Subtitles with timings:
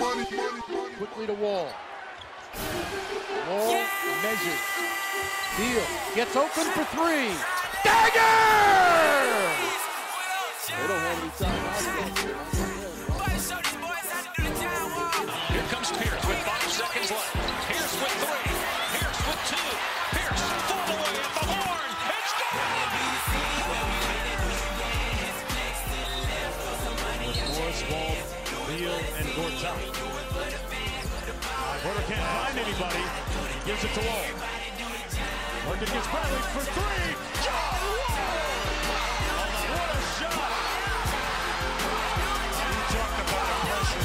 [0.00, 1.68] Money, money, money, Quickly to Wall.
[3.48, 3.86] Wall yeah!
[4.22, 4.64] measures.
[5.58, 5.84] Deal.
[6.14, 7.36] Gets open for three.
[7.84, 8.20] Dagger!
[10.68, 11.30] They don't want to be
[15.52, 17.39] Here comes Pierce with five seconds left.
[31.82, 33.04] Porter can't find anybody.
[33.64, 34.26] Gives it to Wall.
[35.78, 37.14] Gets Bradley for three.
[37.44, 38.50] John Wall!
[39.70, 40.50] What a shot!
[42.66, 44.02] You talk about a pressure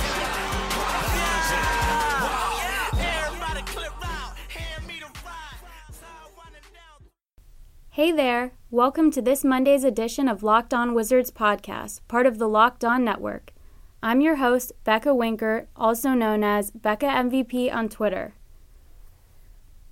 [7.89, 8.51] Hey there!
[8.69, 13.03] Welcome to this Monday's edition of Locked On Wizards podcast, part of the Locked On
[13.03, 13.54] Network.
[14.03, 18.35] I'm your host, Becca Winkert, also known as Becca MVP on Twitter.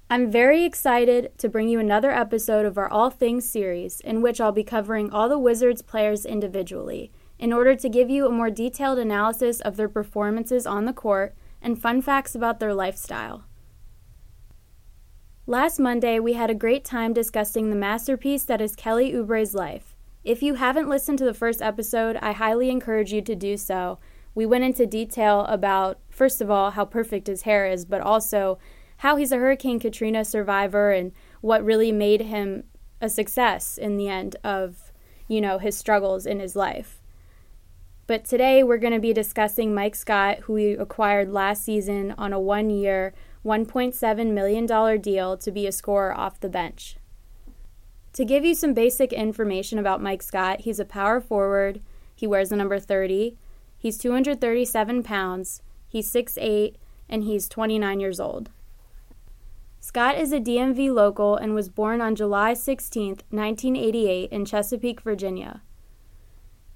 [0.10, 4.40] I'm very excited to bring you another episode of our All Things series, in which
[4.40, 8.52] I'll be covering all the Wizards players individually, in order to give you a more
[8.52, 13.46] detailed analysis of their performances on the court and fun facts about their lifestyle.
[15.48, 19.93] Last Monday, we had a great time discussing the masterpiece that is Kelly Oubre's life.
[20.24, 24.00] If you haven't listened to the first episode, I highly encourage you to do so.
[24.34, 28.58] We went into detail about, first of all, how perfect his hair is, but also
[28.98, 32.64] how he's a Hurricane Katrina survivor and what really made him
[33.02, 34.94] a success in the end of,
[35.28, 37.02] you know, his struggles in his life.
[38.08, 42.32] But today we're going to be discussing Mike Scott, who we acquired last season on
[42.32, 43.14] a one year,
[43.46, 46.96] $1.7 million deal to be a scorer off the bench.
[48.14, 51.82] To give you some basic information about Mike Scott, he's a power forward.
[52.16, 53.36] He wears the number 30.
[53.78, 55.62] He's 237 pounds.
[55.88, 56.76] He's 6'8,
[57.10, 58.52] and he's 29 years old.
[59.80, 65.62] Scott is a DMV local and was born on July 16, 1988, in Chesapeake, Virginia.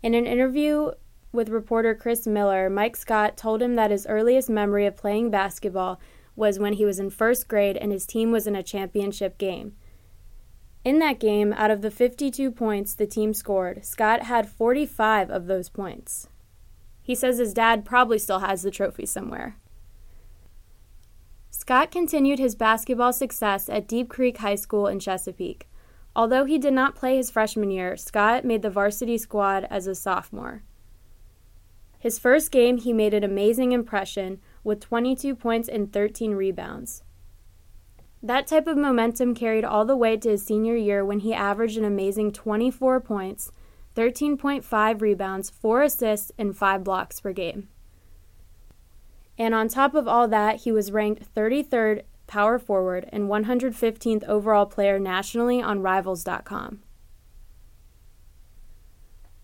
[0.03, 0.91] In an interview
[1.31, 5.99] with reporter Chris Miller, Mike Scott told him that his earliest memory of playing basketball
[6.35, 9.75] was when he was in first grade and his team was in a championship game.
[10.87, 15.47] In that game, out of the 52 points the team scored, Scott had 45 of
[15.47, 16.29] those points.
[17.01, 19.57] He says his dad probably still has the trophy somewhere.
[21.51, 25.67] Scott continued his basketball success at Deep Creek High School in Chesapeake.
[26.15, 29.93] Although he did not play his freshman year, Scott made the varsity squad as a
[29.93, 30.63] sophomore.
[31.99, 37.03] His first game, he made an amazing impression with 22 points and 13 rebounds.
[38.23, 41.77] That type of momentum carried all the way to his senior year when he averaged
[41.77, 43.51] an amazing 24 points,
[43.95, 47.69] 13.5 rebounds, 4 assists, and 5 blocks per game.
[49.37, 54.65] And on top of all that, he was ranked 33rd power forward and 115th overall
[54.65, 56.81] player nationally on Rivals.com.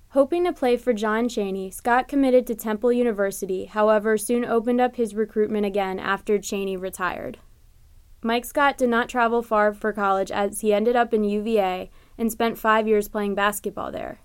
[0.10, 4.96] Hoping to play for John Chaney, Scott committed to Temple University, however, soon opened up
[4.96, 7.40] his recruitment again after Chaney retired.
[8.26, 12.32] Mike Scott did not travel far for college as he ended up in UVA and
[12.32, 14.20] spent five years playing basketball there.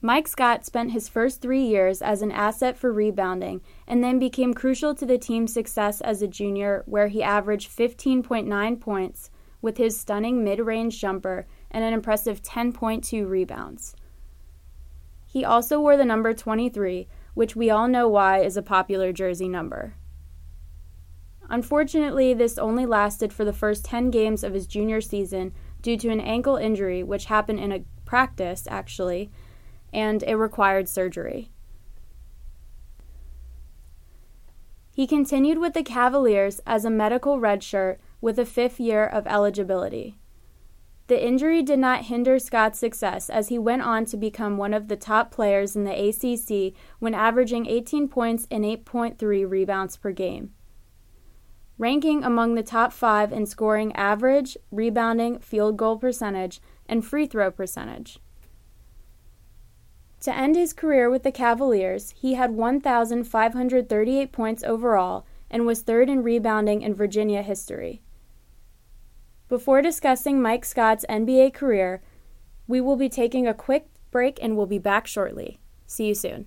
[0.00, 4.54] Mike Scott spent his first three years as an asset for rebounding and then became
[4.54, 10.00] crucial to the team's success as a junior, where he averaged 15.9 points with his
[10.00, 13.94] stunning mid range jumper and an impressive 10.2 rebounds.
[15.26, 19.48] He also wore the number 23, which we all know why is a popular jersey
[19.48, 19.94] number.
[21.52, 25.52] Unfortunately, this only lasted for the first 10 games of his junior season
[25.82, 29.30] due to an ankle injury, which happened in a practice, actually
[29.92, 31.50] and it required surgery.
[34.94, 40.18] He continued with the Cavaliers as a medical redshirt with a fifth year of eligibility.
[41.08, 44.88] The injury did not hinder Scott's success as he went on to become one of
[44.88, 50.52] the top players in the ACC when averaging 18 points and 8.3 rebounds per game.
[51.78, 57.50] Ranking among the top five in scoring average, rebounding, field goal percentage, and free throw
[57.50, 58.18] percentage.
[60.20, 66.08] To end his career with the Cavaliers, he had 1,538 points overall and was third
[66.08, 68.02] in rebounding in Virginia history.
[69.48, 72.02] Before discussing Mike Scott's NBA career,
[72.68, 75.58] we will be taking a quick break and we'll be back shortly.
[75.86, 76.46] See you soon.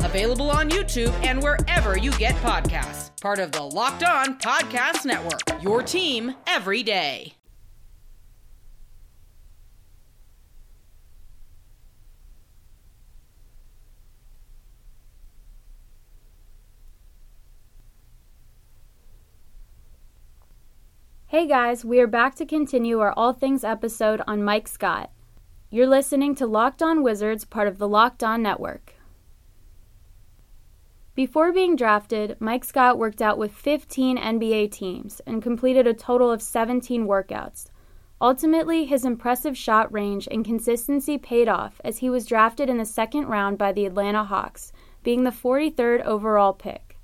[0.00, 3.10] available on YouTube and wherever you get podcasts.
[3.20, 7.32] Part of the Locked On Podcast Network, your team every day.
[21.28, 25.10] Hey guys, we are back to continue our All Things episode on Mike Scott.
[25.70, 28.95] You're listening to Locked On Wizards, part of the Locked On Network.
[31.16, 36.30] Before being drafted, Mike Scott worked out with 15 NBA teams and completed a total
[36.30, 37.70] of 17 workouts.
[38.20, 42.84] Ultimately, his impressive shot range and consistency paid off as he was drafted in the
[42.84, 46.98] second round by the Atlanta Hawks, being the 43rd overall pick.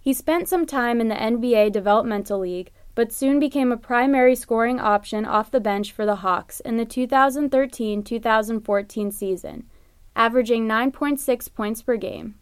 [0.00, 4.80] He spent some time in the NBA Developmental League, but soon became a primary scoring
[4.80, 9.64] option off the bench for the Hawks in the 2013 2014 season,
[10.16, 12.34] averaging 9.6 points per game.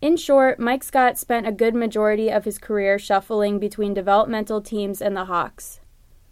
[0.00, 5.02] In short, Mike Scott spent a good majority of his career shuffling between developmental teams
[5.02, 5.80] and the Hawks.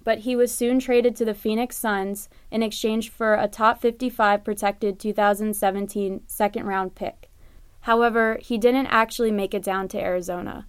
[0.04, 4.44] But he was soon traded to the Phoenix Suns in exchange for a top 55
[4.44, 7.28] protected 2017 second round pick.
[7.80, 10.68] However, he didn't actually make it down to Arizona.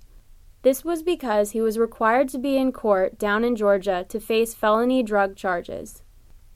[0.63, 4.55] This was because he was required to be in court down in Georgia to face
[4.55, 6.01] felony drug charges.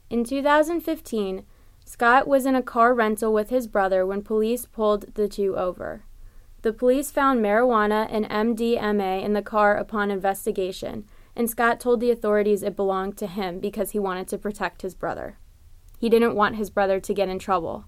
[0.09, 1.45] In 2015,
[1.85, 6.03] Scott was in a car rental with his brother when police pulled the two over.
[6.61, 11.05] The police found marijuana and MDMA in the car upon investigation,
[11.35, 14.93] and Scott told the authorities it belonged to him because he wanted to protect his
[14.93, 15.37] brother.
[15.97, 17.85] He didn't want his brother to get in trouble.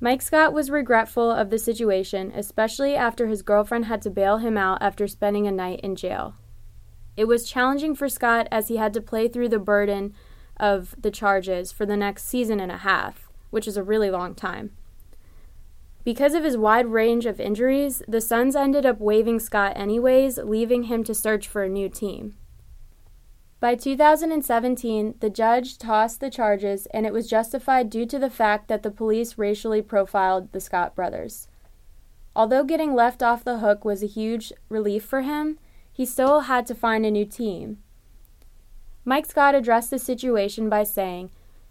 [0.00, 4.56] Mike Scott was regretful of the situation, especially after his girlfriend had to bail him
[4.56, 6.34] out after spending a night in jail.
[7.16, 10.14] It was challenging for Scott as he had to play through the burden
[10.58, 14.34] of the charges for the next season and a half, which is a really long
[14.34, 14.70] time.
[16.02, 20.84] Because of his wide range of injuries, the Suns ended up waiving Scott anyways, leaving
[20.84, 22.36] him to search for a new team.
[23.60, 28.68] By 2017, the judge tossed the charges, and it was justified due to the fact
[28.68, 31.46] that the police racially profiled the Scott brothers.
[32.34, 35.58] Although getting left off the hook was a huge relief for him,
[35.92, 37.82] he still had to find a new team.
[39.04, 41.30] Mike Scott addressed the situation by saying,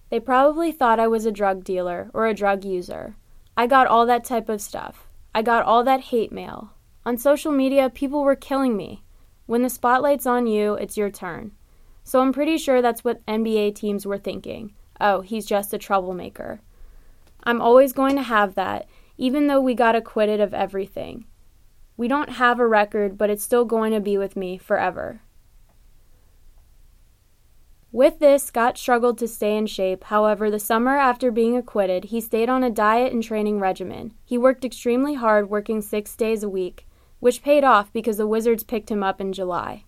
[0.09, 3.15] They probably thought I was a drug dealer or a drug user.
[3.59, 5.09] I got all that type of stuff.
[5.35, 6.75] I got all that hate mail.
[7.05, 9.03] On social media, people were killing me.
[9.47, 11.51] When the spotlight's on you, it's your turn.
[12.05, 14.75] So I'm pretty sure that's what NBA teams were thinking.
[15.01, 16.61] Oh, he's just a troublemaker.
[17.43, 21.25] I'm always going to have that, even though we got acquitted of everything.
[21.97, 25.19] We don't have a record, but it's still going to be with me forever.
[27.91, 30.05] With this, Scott struggled to stay in shape.
[30.05, 34.13] However, the summer after being acquitted, he stayed on a diet and training regimen.
[34.23, 36.87] He worked extremely hard, working six days a week,
[37.19, 39.85] which paid off because the Wizards picked him up in July.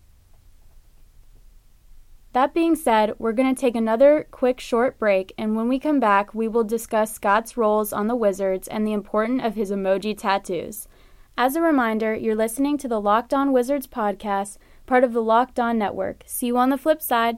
[2.33, 5.99] That being said, we're going to take another quick short break, and when we come
[5.99, 10.17] back, we will discuss Scott's roles on the Wizards and the importance of his emoji
[10.17, 10.87] tattoos.
[11.37, 15.59] As a reminder, you're listening to the Locked On Wizards podcast, part of the Locked
[15.59, 16.23] On Network.
[16.25, 17.37] See you on the flip side.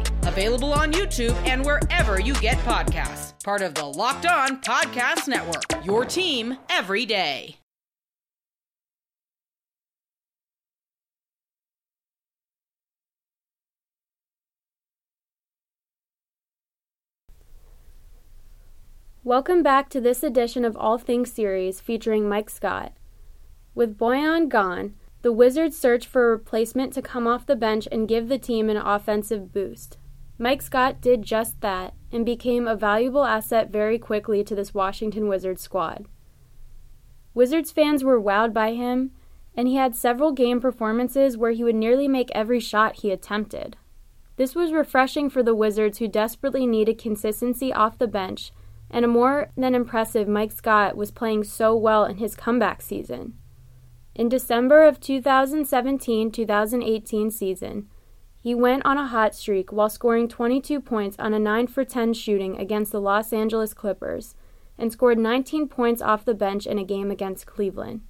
[0.23, 3.33] available on YouTube and wherever you get podcasts.
[3.43, 7.57] Part of the Locked On Podcast Network, your team every day.
[19.23, 22.93] Welcome back to this edition of All Things Series featuring Mike Scott.
[23.75, 28.07] With Bojan gone, the Wizards search for a replacement to come off the bench and
[28.07, 29.99] give the team an offensive boost.
[30.41, 35.27] Mike Scott did just that and became a valuable asset very quickly to this Washington
[35.27, 36.07] Wizards squad.
[37.35, 39.11] Wizards fans were wowed by him,
[39.53, 43.77] and he had several game performances where he would nearly make every shot he attempted.
[44.35, 48.51] This was refreshing for the Wizards, who desperately needed consistency off the bench,
[48.89, 53.35] and a more than impressive Mike Scott was playing so well in his comeback season.
[54.15, 57.89] In December of 2017 2018 season,
[58.41, 62.13] he went on a hot streak while scoring 22 points on a 9 for 10
[62.13, 64.33] shooting against the Los Angeles Clippers
[64.79, 68.01] and scored 19 points off the bench in a game against Cleveland.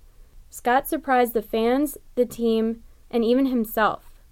[0.49, 4.23] Scott surprised the fans, the team, and even himself.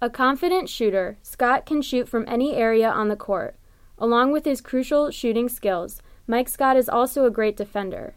[0.00, 3.56] A confident shooter, Scott can shoot from any area on the court.
[3.98, 8.14] Along with his crucial shooting skills, Mike Scott is also a great defender.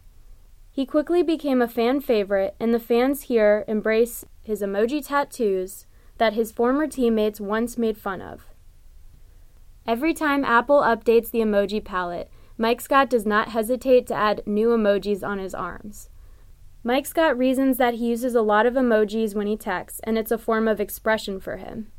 [0.70, 5.88] He quickly became a fan favorite, and the fans here embrace his emoji tattoos
[6.20, 8.46] that his former teammates once made fun of.
[9.88, 14.70] Every time Apple updates the emoji palette, Mike Scott does not hesitate to add new
[14.70, 16.10] emojis on his arms.
[16.84, 20.32] Mike Scott reasons that he uses a lot of emojis when he texts, and it's
[20.32, 21.92] a form of expression for him.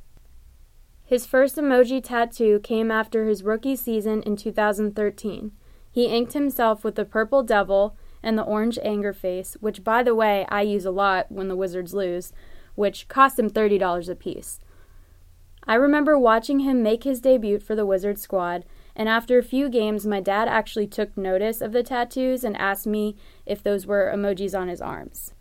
[1.04, 5.52] His first emoji tattoo came after his rookie season in 2013.
[5.90, 10.14] He inked himself with the purple devil and the orange anger face, which, by the
[10.14, 12.32] way, I use a lot when the Wizards lose,
[12.80, 14.58] which cost him $30 a piece.
[15.64, 18.64] I remember watching him make his debut for the Wizards squad
[19.00, 22.86] and after a few games, my dad actually took notice of the tattoos and asked
[22.86, 25.32] me if those were emojis on his arms.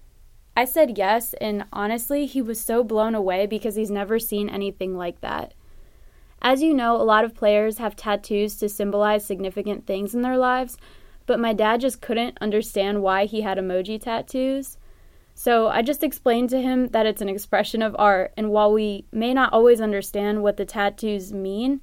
[0.55, 4.95] I said yes, and honestly, he was so blown away because he's never seen anything
[4.95, 5.53] like that.
[6.41, 10.37] As you know, a lot of players have tattoos to symbolize significant things in their
[10.37, 10.77] lives,
[11.25, 14.77] but my dad just couldn't understand why he had emoji tattoos.
[15.39, 19.05] So I just explained to him that it's an expression of art, and while we
[19.13, 21.79] may not always understand what the tattoos mean,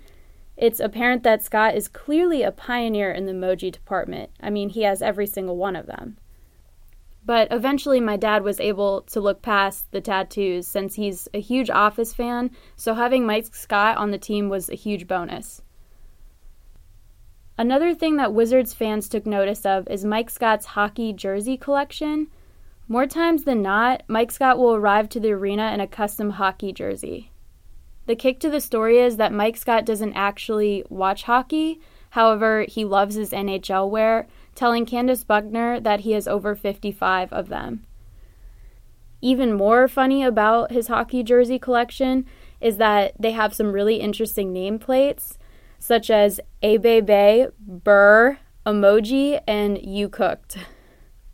[0.59, 4.29] it's apparent that Scott is clearly a pioneer in the emoji department.
[4.43, 6.19] I mean, he has every single one of them.
[7.25, 11.71] But eventually, my dad was able to look past the tattoos since he's a huge
[11.71, 15.63] Office fan, so having Mike Scott on the team was a huge bonus.
[17.57, 22.27] Another thing that Wizards fans took notice of is Mike Scott's hockey jersey collection.
[22.89, 26.73] More times than not, Mike Scott will arrive to the arena in a custom hockey
[26.73, 27.33] jersey.
[28.07, 31.81] The kick to the story is that Mike Scott doesn't actually watch hockey.
[32.11, 37.49] However, he loves his NHL wear, telling Candace Buckner that he has over 55 of
[37.49, 37.85] them.
[39.21, 42.25] Even more funny about his hockey jersey collection
[42.61, 45.37] is that they have some really interesting nameplates,
[45.81, 50.59] such as Abebe, Burr, Emoji, and You Cooked.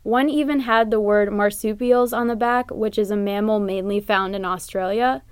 [0.03, 4.35] One even had the word marsupials on the back, which is a mammal mainly found
[4.35, 5.23] in Australia.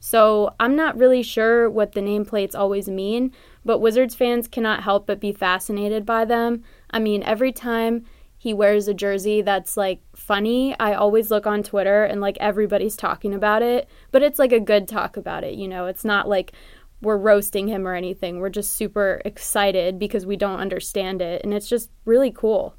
[0.00, 3.32] So I'm not really sure what the nameplates always mean,
[3.64, 6.62] but Wizards fans cannot help but be fascinated by them.
[6.90, 8.04] I mean, every time
[8.36, 12.96] he wears a jersey that's like funny, I always look on Twitter and like everybody's
[12.96, 15.86] talking about it, but it's like a good talk about it, you know?
[15.86, 16.52] It's not like
[17.00, 18.38] we're roasting him or anything.
[18.38, 22.76] We're just super excited because we don't understand it, and it's just really cool.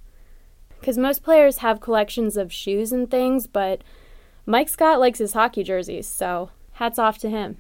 [0.79, 3.83] Because most players have collections of shoes and things, but
[4.45, 7.57] Mike Scott likes his hockey jerseys, so Hats off to him.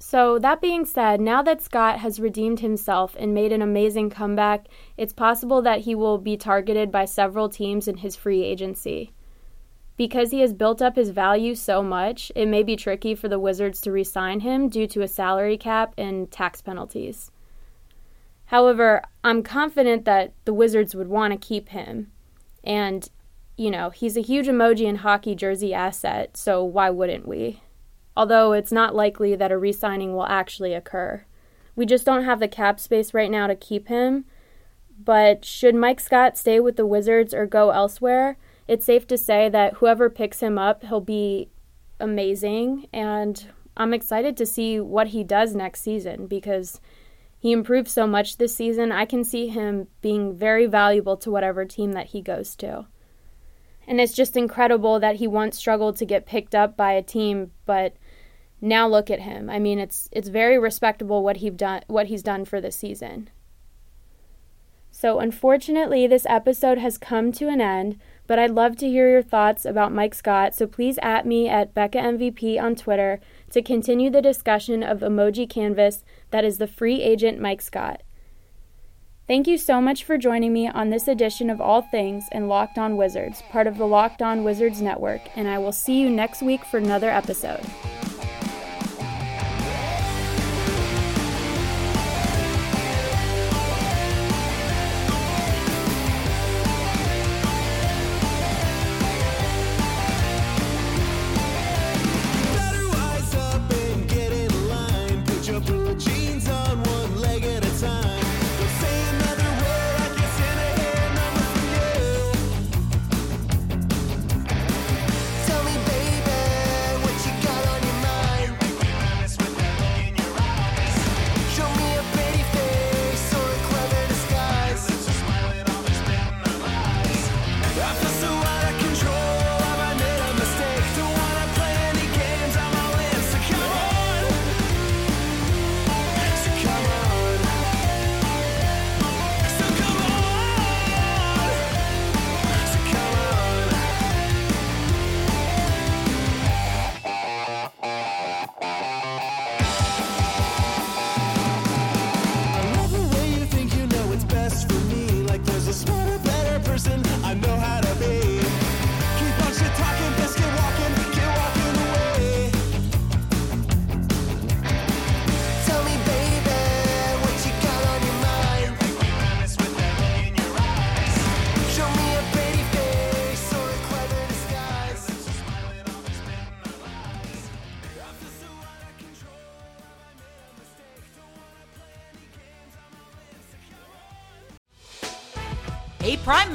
[0.00, 4.66] So, that being said, now that Scott has redeemed himself and made an amazing comeback,
[4.96, 9.12] it's possible that he will be targeted by several teams in his free agency.
[9.96, 13.38] Because he has built up his value so much, it may be tricky for the
[13.38, 17.30] Wizards to re sign him due to a salary cap and tax penalties.
[18.46, 22.12] However, I'm confident that the Wizards would want to keep him.
[22.62, 23.08] And
[23.56, 27.62] you know, he's a huge emoji and hockey jersey asset, so why wouldn't we?
[28.16, 31.24] Although it's not likely that a re signing will actually occur.
[31.74, 34.24] We just don't have the cap space right now to keep him.
[34.98, 39.48] But should Mike Scott stay with the Wizards or go elsewhere, it's safe to say
[39.50, 41.50] that whoever picks him up, he'll be
[42.00, 42.86] amazing.
[42.92, 46.80] And I'm excited to see what he does next season because
[47.46, 48.90] he improved so much this season.
[48.90, 52.86] I can see him being very valuable to whatever team that he goes to.
[53.86, 57.52] And it's just incredible that he once struggled to get picked up by a team,
[57.64, 57.94] but
[58.60, 59.48] now look at him.
[59.48, 63.30] I mean, it's it's very respectable what he done what he's done for this season.
[64.90, 69.22] So unfortunately, this episode has come to an end, but I'd love to hear your
[69.22, 74.10] thoughts about Mike Scott, so please at me at Becca MVP on Twitter to continue
[74.10, 78.02] the discussion of Emoji Canvas that is the free agent Mike Scott.
[79.26, 82.78] Thank you so much for joining me on this edition of All Things and Locked
[82.78, 86.42] On Wizards, part of the Locked On Wizards Network, and I will see you next
[86.42, 87.66] week for another episode.